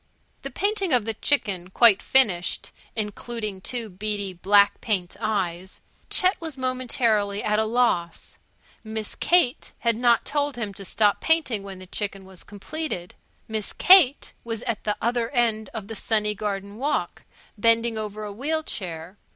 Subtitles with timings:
[0.41, 6.57] The painting of the chicken quite finished (including two beady black paint eyes) Chet was
[6.57, 8.39] momentarily at a loss.
[8.83, 13.13] Miss Kate had not told him to stop painting when the chicken was completed.
[13.47, 17.21] Miss Kate was at the other end of the sunny garden walk,
[17.55, 19.19] bending over a wheel chair.